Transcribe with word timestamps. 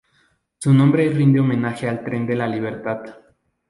Su 0.57 0.73
nombre 0.73 1.07
rinde 1.11 1.41
homenaje 1.41 1.87
al 1.87 2.03
Tren 2.03 2.25
de 2.25 2.35
la 2.35 2.47
Libertad. 2.47 3.03